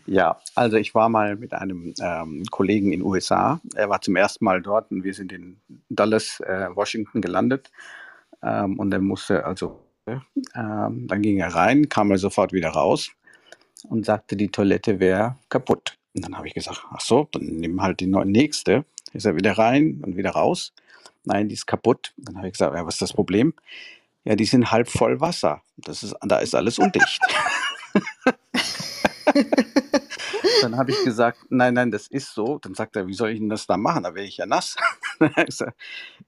[0.07, 3.59] Ja, also ich war mal mit einem ähm, Kollegen in den USA.
[3.73, 5.57] Er war zum ersten Mal dort und wir sind in
[5.89, 7.71] Dallas, äh, Washington gelandet.
[8.43, 10.17] Ähm, und er musste also, äh,
[10.55, 13.11] ähm, dann ging er rein, kam er sofort wieder raus
[13.89, 15.97] und sagte, die Toilette wäre kaputt.
[16.13, 18.85] Und dann habe ich gesagt, ach so, dann nimm halt die nächste.
[19.15, 20.73] Ist er wieder rein und wieder raus.
[21.23, 22.13] Nein, die ist kaputt.
[22.17, 23.53] Dann habe ich gesagt, ja, was ist das Problem?
[24.25, 25.61] Ja, die sind halb voll Wasser.
[25.77, 27.21] Das ist, da ist alles undicht.
[30.61, 32.59] Dann habe ich gesagt, nein, nein, das ist so.
[32.59, 34.03] Dann sagt er, wie soll ich denn das da machen?
[34.03, 34.75] Da wäre ich ja nass.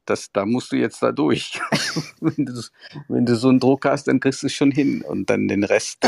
[0.06, 1.60] Das, da musst du jetzt da durch.
[2.22, 2.62] Wenn du,
[3.10, 5.02] wenn du so einen Druck hast, dann kriegst du es schon hin.
[5.02, 6.08] Und dann den Rest.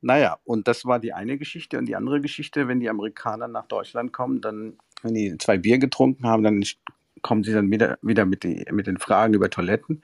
[0.00, 1.78] Naja, und das war die eine Geschichte.
[1.78, 5.78] Und die andere Geschichte, wenn die Amerikaner nach Deutschland kommen, dann, wenn die zwei Bier
[5.78, 6.62] getrunken haben, dann
[7.22, 10.02] kommen sie dann wieder, wieder mit, die, mit den Fragen über Toiletten.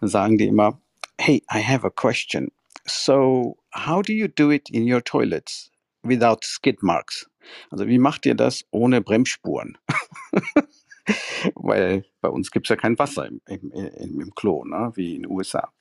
[0.00, 0.80] Dann sagen die immer,
[1.18, 2.50] hey, I have a question.
[2.86, 5.70] So, how do you do it in your toilets
[6.02, 7.28] without skid marks?
[7.70, 9.78] Also, wie macht ihr das ohne Bremsspuren?
[11.54, 14.92] Weil bei uns gibt es ja kein Wasser im, im, im, Klo, ne?
[14.94, 15.72] wie in den USA.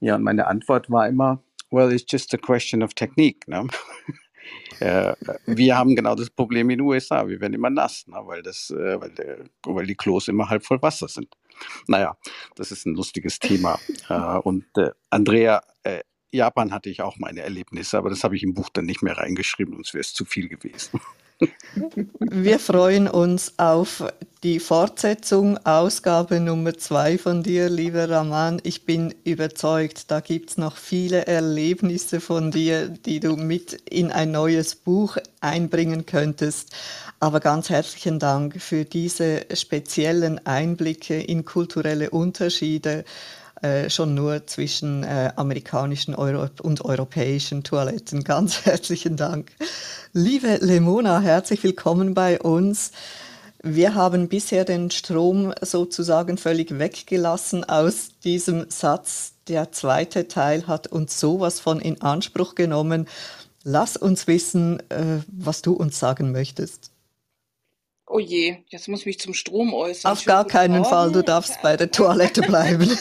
[0.00, 3.46] Ja, und meine Antwort war immer, well, it's just a question of technique.
[3.48, 3.66] Ne?
[4.80, 5.14] Äh,
[5.46, 7.28] wir haben genau das Problem in den USA.
[7.28, 8.16] Wir werden immer nass, ne?
[8.24, 11.28] weil, das, äh, weil, der, weil die Klos immer halb voll Wasser sind.
[11.86, 12.16] Naja,
[12.56, 13.78] das ist ein lustiges Thema.
[14.08, 15.62] Äh, und äh, Andrea,
[16.32, 19.16] Japan hatte ich auch meine Erlebnisse, aber das habe ich im Buch dann nicht mehr
[19.16, 21.00] reingeschrieben, sonst wäre es zu viel gewesen.
[22.20, 24.04] Wir freuen uns auf
[24.42, 28.60] die Fortsetzung, Ausgabe Nummer zwei von dir, lieber Raman.
[28.64, 34.10] Ich bin überzeugt, da gibt es noch viele Erlebnisse von dir, die du mit in
[34.10, 36.72] ein neues Buch einbringen könntest.
[37.20, 43.04] Aber ganz herzlichen Dank für diese speziellen Einblicke in kulturelle Unterschiede
[43.62, 48.24] äh, schon nur zwischen äh, amerikanischen Euro und europäischen Toiletten.
[48.24, 49.52] Ganz herzlichen Dank.
[50.12, 52.92] Liebe Lemona, herzlich willkommen bei uns.
[53.62, 59.34] Wir haben bisher den Strom sozusagen völlig weggelassen aus diesem Satz.
[59.48, 63.06] Der zweite Teil hat uns sowas von in Anspruch genommen.
[63.64, 66.91] Lass uns wissen, äh, was du uns sagen möchtest.
[68.14, 70.12] Oh je, jetzt muss ich mich zum Strom äußern.
[70.12, 72.88] Auf Schönen gar keinen Fall, du darfst bei der Toilette bleiben.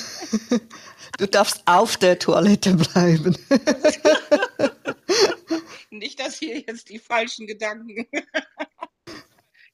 [1.17, 3.37] Du darfst auf der Toilette bleiben.
[5.91, 8.07] Nicht, dass hier jetzt die falschen Gedanken.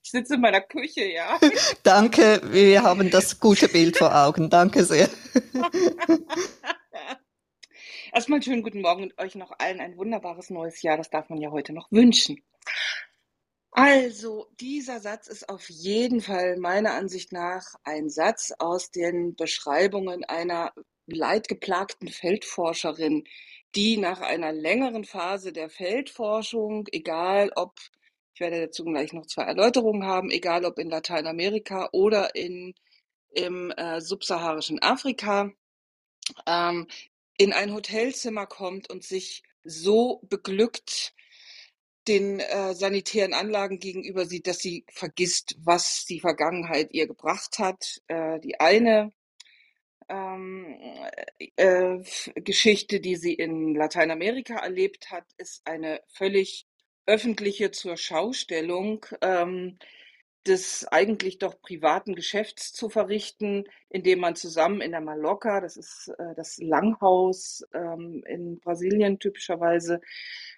[0.03, 1.37] Ich sitze in meiner Küche, ja.
[1.83, 4.49] Danke, wir haben das gute Bild vor Augen.
[4.49, 5.09] Danke sehr.
[8.13, 10.95] Erstmal schönen guten Morgen und euch noch allen ein wunderbares neues Jahr.
[10.95, 12.41] Das darf man ja heute noch wünschen.
[13.71, 20.23] Also, dieser Satz ist auf jeden Fall meiner Ansicht nach ein Satz aus den Beschreibungen
[20.25, 20.73] einer
[21.05, 23.23] leidgeplagten Feldforscherin,
[23.75, 27.79] die nach einer längeren Phase der Feldforschung, egal ob
[28.33, 32.73] Ich werde dazu gleich noch zwei Erläuterungen haben, egal ob in Lateinamerika oder in,
[33.31, 35.51] im äh, subsaharischen Afrika,
[36.47, 36.87] ähm,
[37.37, 41.13] in ein Hotelzimmer kommt und sich so beglückt
[42.07, 48.01] den äh, sanitären Anlagen gegenüber sieht, dass sie vergisst, was die Vergangenheit ihr gebracht hat.
[48.07, 49.11] Äh, die eine
[50.09, 50.77] ähm,
[51.55, 51.97] äh,
[52.35, 56.65] Geschichte, die sie in Lateinamerika erlebt hat, ist eine völlig
[57.05, 59.77] öffentliche zur Schaustellung ähm,
[60.45, 66.09] des eigentlich doch privaten Geschäfts zu verrichten, indem man zusammen in der Mallorca, das ist
[66.17, 69.99] äh, das Langhaus ähm, in Brasilien typischerweise,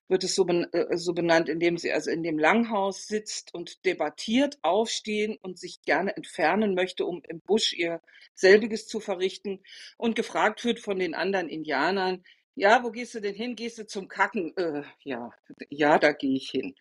[0.09, 3.85] wird es so, ben äh, so benannt, indem sie also in dem Langhaus sitzt und
[3.85, 8.01] debattiert, aufstehen und sich gerne entfernen möchte, um im Busch ihr
[8.33, 9.61] selbiges zu verrichten
[9.97, 12.23] und gefragt wird von den anderen Indianern,
[12.55, 13.55] ja, wo gehst du denn hin?
[13.55, 14.53] Gehst du zum Kacken?
[14.57, 15.31] Äh, ja,
[15.69, 16.75] ja, da gehe ich hin.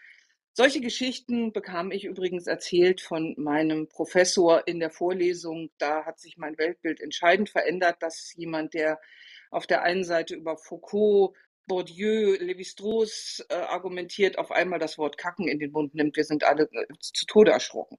[0.52, 5.70] Solche Geschichten bekam ich übrigens erzählt von meinem Professor in der Vorlesung.
[5.78, 9.00] Da hat sich mein Weltbild entscheidend verändert, dass jemand, der
[9.52, 11.36] auf der einen Seite über Foucault,
[11.68, 16.16] Bourdieu, Lévi-Strauss äh, argumentiert, auf einmal das Wort Kacken in den Mund nimmt.
[16.16, 17.98] Wir sind alle äh, zu Tode erschrocken.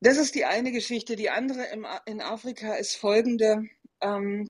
[0.00, 1.16] Das ist die eine Geschichte.
[1.16, 3.64] Die andere im, in Afrika ist folgende.
[4.00, 4.46] Ähm,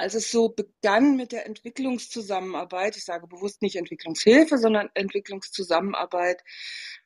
[0.00, 6.42] als es so begann mit der Entwicklungszusammenarbeit, ich sage bewusst nicht Entwicklungshilfe, sondern Entwicklungszusammenarbeit,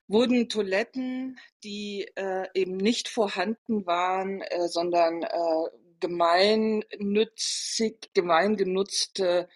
[0.06, 5.68] wurden Toiletten, die äh, eben nicht vorhanden waren, äh, sondern äh,
[6.04, 9.48] gemeinnützig, gemeingenutzte,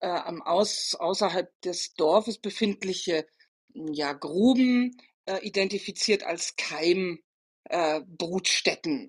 [0.00, 3.26] äh, am Aus, außerhalb des Dorfes befindliche
[3.74, 7.18] ja, Gruben äh, identifiziert als Keim
[7.68, 8.00] äh.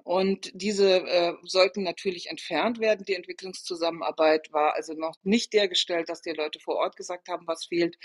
[0.03, 3.05] Und diese äh, sollten natürlich entfernt werden.
[3.05, 7.65] Die Entwicklungszusammenarbeit war also noch nicht dergestellt, dass die Leute vor Ort gesagt haben, was
[7.65, 7.97] fehlt,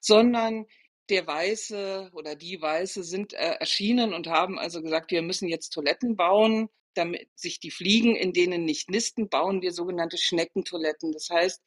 [0.00, 0.66] sondern
[1.08, 5.70] der Weiße oder die Weiße sind äh, erschienen und haben also gesagt, wir müssen jetzt
[5.70, 11.12] Toiletten bauen, damit sich die Fliegen in denen nicht nisten, bauen wir sogenannte Schneckentoiletten.
[11.12, 11.62] Das heißt,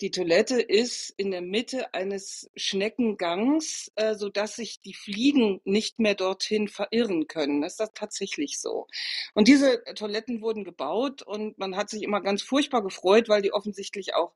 [0.00, 6.14] die Toilette ist in der Mitte eines Schneckengangs, äh, sodass sich die Fliegen nicht mehr
[6.14, 7.62] dorthin verirren können.
[7.62, 8.86] Das ist das tatsächlich so.
[9.34, 13.52] Und diese Toiletten wurden gebaut und man hat sich immer ganz furchtbar gefreut, weil die
[13.52, 14.34] offensichtlich auch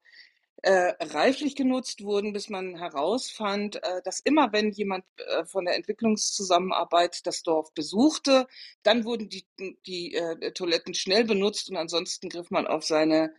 [0.62, 5.76] äh, reiflich genutzt wurden, bis man herausfand, äh, dass immer wenn jemand äh, von der
[5.76, 8.46] Entwicklungszusammenarbeit das Dorf besuchte,
[8.82, 9.44] dann wurden die,
[9.86, 13.34] die äh, Toiletten schnell benutzt und ansonsten griff man auf seine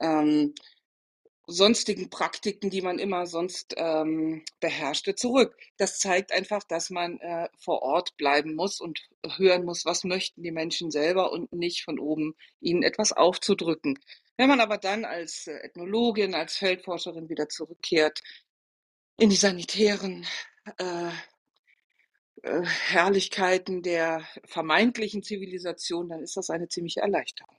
[0.00, 0.54] ähm,
[1.46, 5.56] sonstigen Praktiken, die man immer sonst ähm, beherrschte, zurück.
[5.76, 9.00] Das zeigt einfach, dass man äh, vor Ort bleiben muss und
[9.36, 13.98] hören muss, was möchten die Menschen selber und nicht von oben ihnen etwas aufzudrücken.
[14.36, 18.20] Wenn man aber dann als äh, Ethnologin, als Feldforscherin wieder zurückkehrt
[19.18, 20.26] in die sanitären
[20.78, 21.08] äh,
[22.42, 27.56] äh, Herrlichkeiten der vermeintlichen Zivilisation, dann ist das eine ziemliche Erleichterung.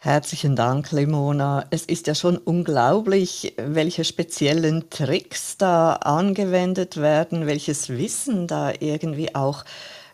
[0.00, 1.66] Herzlichen Dank, Limona.
[1.70, 9.34] Es ist ja schon unglaublich, welche speziellen Tricks da angewendet werden, welches Wissen da irgendwie
[9.34, 9.64] auch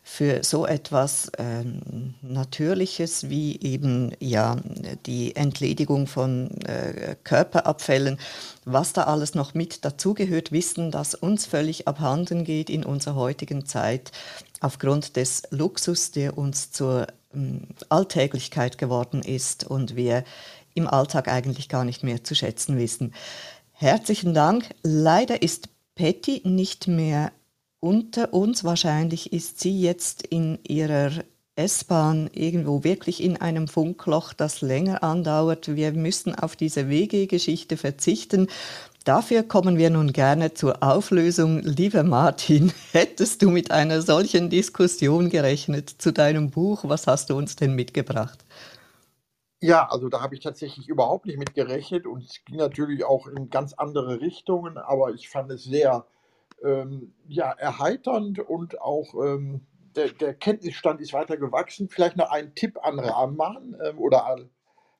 [0.06, 1.64] für so etwas äh,
[2.20, 4.58] Natürliches wie eben ja
[5.06, 8.18] die Entledigung von äh, Körperabfällen,
[8.66, 13.64] was da alles noch mit dazugehört, Wissen, das uns völlig abhanden geht in unserer heutigen
[13.64, 14.12] Zeit
[14.60, 20.24] aufgrund des Luxus, der uns zur ähm, Alltäglichkeit geworden ist und wir
[20.74, 23.14] im Alltag eigentlich gar nicht mehr zu schätzen wissen.
[23.72, 24.66] Herzlichen Dank.
[24.82, 27.32] Leider ist Patty nicht mehr
[27.84, 28.64] unter uns.
[28.64, 31.10] Wahrscheinlich ist sie jetzt in ihrer
[31.54, 35.76] S-Bahn irgendwo wirklich in einem Funkloch, das länger andauert.
[35.76, 38.48] Wir müssen auf diese WG-Geschichte verzichten.
[39.04, 41.60] Dafür kommen wir nun gerne zur Auflösung.
[41.60, 46.84] Lieber Martin, hättest du mit einer solchen Diskussion gerechnet zu deinem Buch?
[46.84, 48.46] Was hast du uns denn mitgebracht?
[49.60, 53.26] Ja, also da habe ich tatsächlich überhaupt nicht mit gerechnet und es ging natürlich auch
[53.26, 56.06] in ganz andere Richtungen, aber ich fand es sehr
[56.62, 59.62] ähm, ja, erheiternd und auch ähm,
[59.96, 61.88] der, der, Kenntnisstand ist weiter gewachsen.
[61.88, 64.48] Vielleicht noch ein Tipp an Rahman ähm, oder all,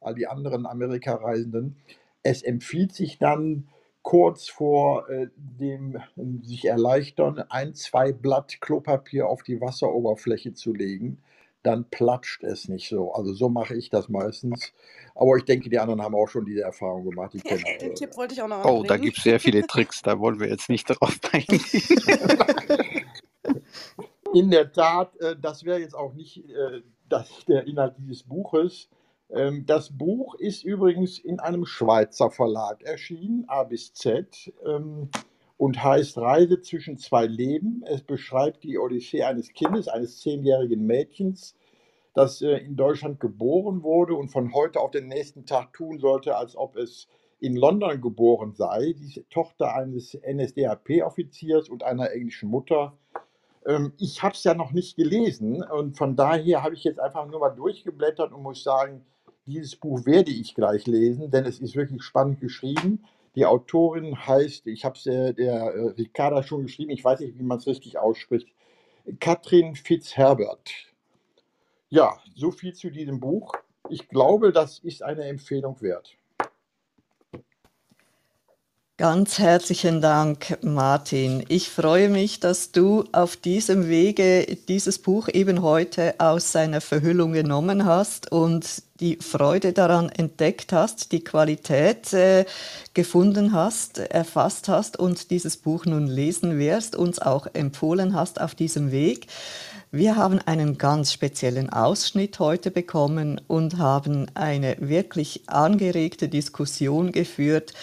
[0.01, 1.77] all die anderen Amerikareisenden.
[2.23, 3.69] Es empfiehlt sich dann,
[4.05, 5.99] kurz vor äh, dem
[6.43, 11.23] sich erleichtern, ein, zwei Blatt Klopapier auf die Wasseroberfläche zu legen.
[11.65, 13.13] Dann platscht es nicht so.
[13.13, 14.73] Also so mache ich das meistens.
[15.15, 17.35] Aber ich denke, die anderen haben auch schon diese Erfahrung gemacht.
[17.35, 19.67] Ich kenne, Den äh, Tipp wollte ich auch noch Oh, da gibt es sehr viele
[19.67, 21.61] Tricks, da wollen wir jetzt nicht drauf eingehen.
[24.35, 28.91] In der Tat, äh, das wäre jetzt auch nicht äh, das, der Inhalt dieses Buches.
[29.31, 35.09] Ähm, das Buch ist übrigens in einem Schweizer Verlag erschienen, A bis Z, ähm,
[35.57, 37.83] und heißt Reise zwischen zwei Leben.
[37.87, 41.55] Es beschreibt die Odyssee eines Kindes, eines zehnjährigen Mädchens,
[42.15, 46.37] das äh, in Deutschland geboren wurde und von heute auf den nächsten Tag tun sollte,
[46.37, 47.09] als ob es
[47.41, 48.95] in London geboren sei.
[48.97, 52.97] Die Tochter eines NSDAP-Offiziers und einer englischen Mutter.
[53.67, 57.27] Ähm, ich habe es ja noch nicht gelesen und von daher habe ich jetzt einfach
[57.27, 59.05] nur mal durchgeblättert und muss sagen,
[59.47, 63.05] dieses Buch werde ich gleich lesen, denn es ist wirklich spannend geschrieben.
[63.35, 67.39] Die Autorin heißt, ich habe es der, der äh, Ricarda schon geschrieben, ich weiß nicht,
[67.39, 68.49] wie man es richtig ausspricht,
[69.21, 70.71] Katrin Fitzherbert.
[71.91, 73.55] Ja, so viel zu diesem Buch.
[73.89, 76.17] Ich glaube, das ist eine Empfehlung wert.
[78.97, 81.45] Ganz herzlichen Dank, Martin.
[81.49, 87.33] Ich freue mich, dass du auf diesem Wege dieses Buch eben heute aus seiner Verhüllung
[87.33, 92.45] genommen hast und die Freude daran entdeckt hast, die Qualität äh,
[92.95, 98.55] gefunden hast, erfasst hast und dieses Buch nun lesen wirst, uns auch empfohlen hast auf
[98.55, 99.27] diesem Weg.
[99.91, 107.75] Wir haben einen ganz speziellen Ausschnitt heute bekommen und haben eine wirklich angeregte Diskussion geführt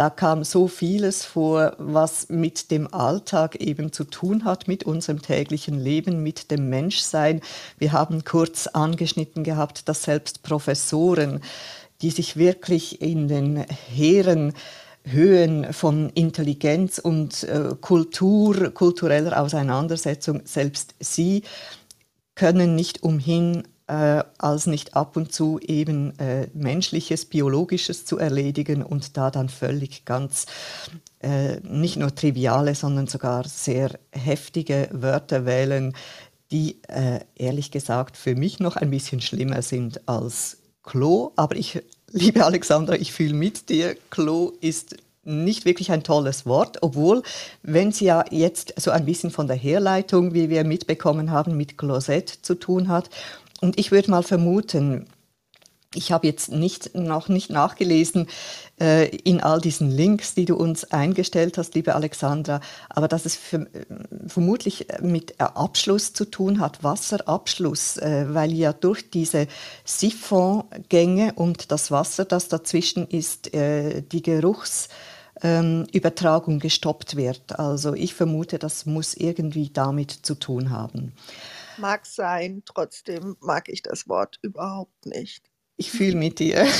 [0.00, 5.20] da kam so vieles vor, was mit dem Alltag eben zu tun hat, mit unserem
[5.20, 7.42] täglichen Leben, mit dem Menschsein.
[7.76, 11.42] Wir haben kurz angeschnitten gehabt, dass selbst Professoren,
[12.00, 14.54] die sich wirklich in den hehren
[15.04, 21.42] Höhen von Intelligenz und äh, Kultur, kultureller Auseinandersetzung, selbst sie
[22.34, 28.84] können nicht umhin, äh, als nicht ab und zu eben äh, menschliches, biologisches zu erledigen
[28.84, 30.46] und da dann völlig ganz
[31.20, 35.94] äh, nicht nur triviale, sondern sogar sehr heftige Wörter wählen,
[36.52, 41.32] die äh, ehrlich gesagt für mich noch ein bisschen schlimmer sind als Klo.
[41.34, 41.82] Aber ich,
[42.12, 47.22] liebe Alexandra, ich fühle mit dir, Klo ist nicht wirklich ein tolles Wort, obwohl,
[47.62, 51.76] wenn sie ja jetzt so ein bisschen von der Herleitung, wie wir mitbekommen haben, mit
[51.76, 53.10] Klosett zu tun hat
[53.60, 55.06] und ich würde mal vermuten,
[55.92, 58.28] ich habe jetzt nicht, noch nicht nachgelesen
[58.80, 63.34] äh, in all diesen Links, die du uns eingestellt hast, liebe Alexandra, aber dass es
[63.34, 63.66] für, äh,
[64.28, 69.48] vermutlich mit Abschluss zu tun hat, Wasserabschluss, äh, weil ja durch diese
[69.84, 77.58] Siphongänge und das Wasser, das dazwischen ist, äh, die Geruchsübertragung ähm, gestoppt wird.
[77.58, 81.14] Also ich vermute, das muss irgendwie damit zu tun haben.
[81.78, 85.50] Mag sein, trotzdem mag ich das Wort überhaupt nicht.
[85.76, 86.66] Ich fühle mit dir.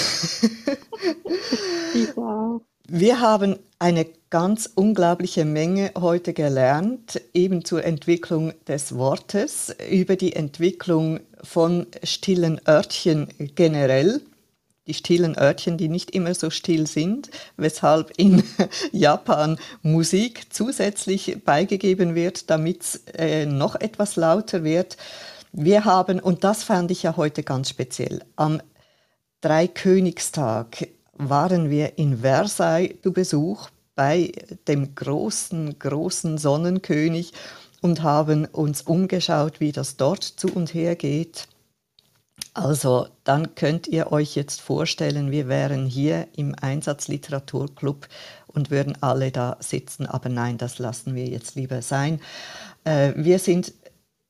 [2.93, 10.35] Wir haben eine ganz unglaubliche Menge heute gelernt, eben zur Entwicklung des Wortes, über die
[10.35, 14.21] Entwicklung von stillen Örtchen generell
[14.87, 18.43] die stillen Örtchen, die nicht immer so still sind, weshalb in
[18.93, 24.97] Japan Musik zusätzlich beigegeben wird, damit es äh, noch etwas lauter wird.
[25.53, 28.61] Wir haben, und das fand ich ja heute ganz speziell, am
[29.41, 34.33] Dreikönigstag waren wir in Versailles zu Besuch bei
[34.69, 37.33] dem großen, großen Sonnenkönig
[37.81, 41.49] und haben uns umgeschaut, wie das dort zu und her geht.
[42.55, 48.09] Also dann könnt ihr euch jetzt vorstellen, wir wären hier im Einsatzliteraturclub
[48.49, 52.21] und würden alle da sitzen, aber nein, das lassen wir jetzt lieber sein.
[52.85, 53.73] Äh, wir sind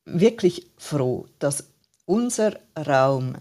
[0.05, 1.65] wirklich froh, dass
[2.05, 3.35] unser Raum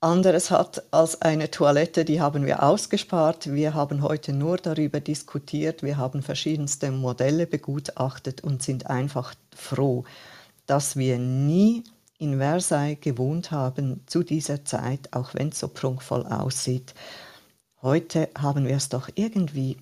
[0.00, 3.52] anderes hat als eine Toilette, die haben wir ausgespart.
[3.52, 10.04] Wir haben heute nur darüber diskutiert, wir haben verschiedenste Modelle begutachtet und sind einfach froh,
[10.66, 11.84] dass wir nie
[12.22, 16.94] in Versailles gewohnt haben zu dieser Zeit, auch wenn es so prunkvoll aussieht.
[17.82, 19.76] Heute haben wir es doch irgendwie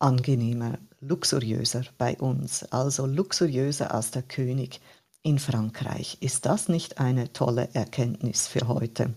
[0.00, 4.80] angenehmer, luxuriöser bei uns, also luxuriöser als der König
[5.22, 6.18] in Frankreich.
[6.20, 9.14] Ist das nicht eine tolle Erkenntnis für heute?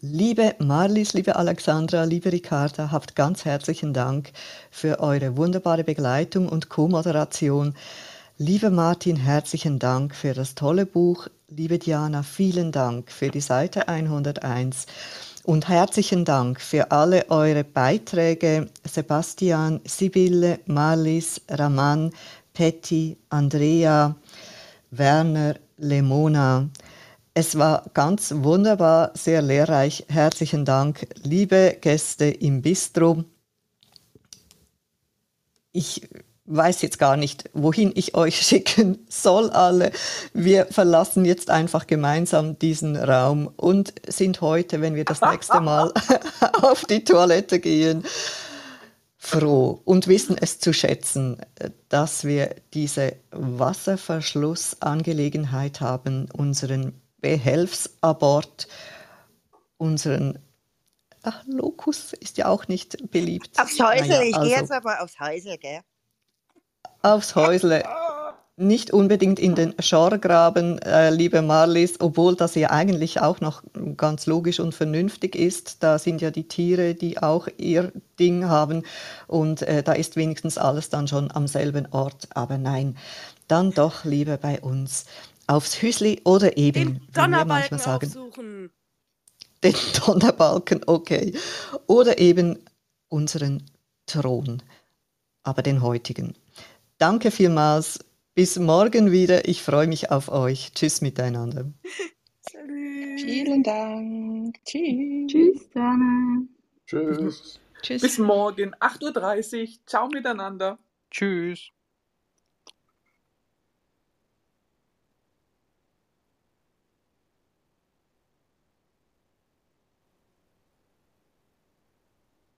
[0.00, 4.32] Liebe Marlies, liebe Alexandra, liebe Ricarda, habt ganz herzlichen Dank
[4.70, 7.74] für eure wunderbare Begleitung und Co-Moderation.
[8.38, 11.26] Lieber Martin, herzlichen Dank für das tolle Buch.
[11.48, 14.84] Liebe Diana, vielen Dank für die Seite 101
[15.44, 18.68] und herzlichen Dank für alle eure Beiträge.
[18.84, 22.10] Sebastian, Sibylle, Marlis, Raman,
[22.52, 24.14] Petty, Andrea,
[24.90, 26.68] Werner, Lemona.
[27.32, 30.04] Es war ganz wunderbar, sehr lehrreich.
[30.08, 33.24] Herzlichen Dank, liebe Gäste im Bistro.
[35.72, 36.06] Ich
[36.46, 39.92] weiß jetzt gar nicht, wohin ich euch schicken soll alle.
[40.32, 45.92] Wir verlassen jetzt einfach gemeinsam diesen Raum und sind heute, wenn wir das nächste Mal
[46.62, 48.04] auf die Toilette gehen,
[49.18, 51.38] froh und wissen es zu schätzen,
[51.88, 58.68] dass wir diese Wasserverschlussangelegenheit haben, unseren Behelfsabort,
[59.78, 60.38] unseren
[61.28, 63.60] Ach, Locus ist ja auch nicht beliebt.
[63.60, 65.80] Aufs Häusle, Naja, ich gehe also- jetzt aber aufs Häusle, gell?
[67.06, 67.84] Aufs Häusle.
[68.58, 73.62] Nicht unbedingt in den Schorgraben, äh, liebe Marlies, obwohl das ja eigentlich auch noch
[73.98, 75.82] ganz logisch und vernünftig ist.
[75.82, 78.82] Da sind ja die Tiere, die auch ihr Ding haben
[79.26, 82.28] und äh, da ist wenigstens alles dann schon am selben Ort.
[82.30, 82.96] Aber nein,
[83.46, 85.04] dann doch lieber bei uns
[85.46, 88.70] aufs Hüsli oder eben, Den Donnerbalken sagen, aufsuchen.
[89.62, 89.74] den
[90.06, 91.34] Donnerbalken, okay.
[91.86, 92.58] Oder eben
[93.08, 93.62] unseren
[94.06, 94.62] Thron,
[95.42, 96.34] aber den heutigen.
[96.98, 97.98] Danke vielmals.
[98.34, 99.48] Bis morgen wieder.
[99.48, 100.72] Ich freue mich auf euch.
[100.74, 101.72] Tschüss miteinander.
[103.16, 104.56] Vielen Dank.
[104.64, 105.26] Tschüss.
[105.30, 106.42] Tschüss, Dana.
[106.86, 107.60] Tschüss.
[107.82, 108.02] Tschüss.
[108.02, 109.68] Bis morgen, 8.30 Uhr.
[109.86, 110.78] Ciao miteinander.
[111.10, 111.70] Tschüss.